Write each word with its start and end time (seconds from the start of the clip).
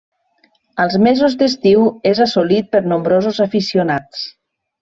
Als 0.85 0.95
mesos 1.07 1.35
d'estiu 1.41 1.85
és 2.13 2.23
assolit 2.27 2.73
per 2.75 2.83
nombrosos 2.95 3.41
aficionats. 3.49 4.29